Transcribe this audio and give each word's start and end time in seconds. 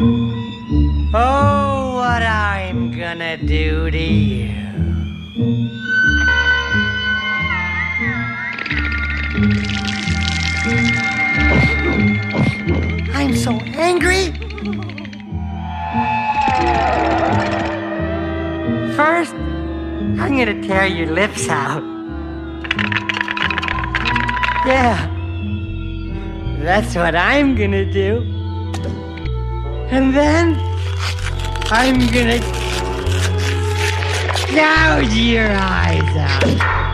Oh, 0.00 1.94
what 1.96 2.22
I'm 2.22 2.92
gonna 2.92 3.36
do 3.36 3.90
to 3.90 3.98
you. 3.98 4.54
I'm 13.12 13.34
so 13.34 13.58
angry. 13.74 14.30
First, 18.94 19.34
I'm 19.34 20.36
gonna 20.38 20.62
tear 20.62 20.86
your 20.86 21.10
lips 21.10 21.48
out. 21.48 21.82
Yeah, 24.64 25.08
that's 26.60 26.94
what 26.94 27.16
I'm 27.16 27.56
gonna 27.56 27.84
do. 27.84 28.37
And 29.90 30.14
then, 30.14 30.60
I'm 31.70 31.98
gonna 32.12 32.40
gouge 34.54 35.14
your 35.14 35.50
eyes 35.50 36.16
out. 36.16 36.87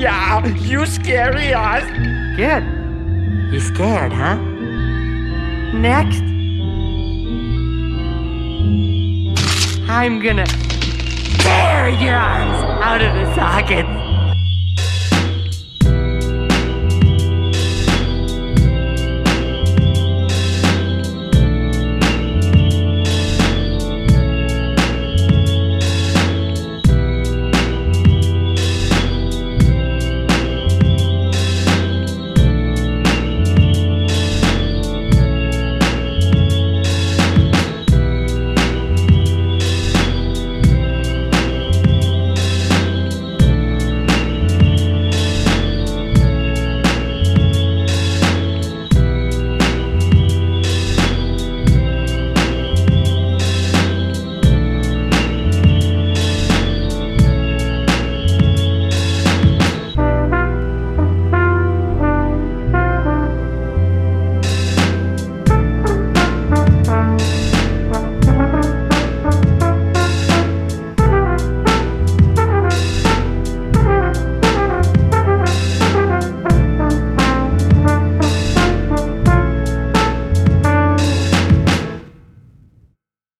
Yeah, 0.00 0.46
you 0.46 0.86
scary 0.86 1.52
us. 1.52 1.84
Good. 2.34 2.64
You 3.52 3.60
scared, 3.60 4.14
huh? 4.14 4.36
Next. 5.74 6.22
I'm 9.90 10.22
gonna 10.22 10.46
tear 10.46 11.90
your 11.90 12.16
arms 12.16 12.64
out 12.82 13.02
of 13.02 13.12
the 13.12 13.34
sockets. 13.34 14.09